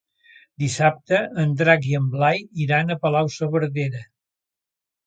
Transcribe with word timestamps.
Dissabte 0.63 1.19
en 1.43 1.53
Drac 1.61 1.85
i 1.91 1.95
en 1.99 2.09
Blai 2.17 2.43
iran 2.67 2.91
a 2.91 2.99
Palau-saverdera. 3.05 4.05